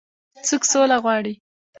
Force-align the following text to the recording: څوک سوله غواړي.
څوک 0.47 0.63
سوله 0.71 0.97
غواړي. 1.03 1.33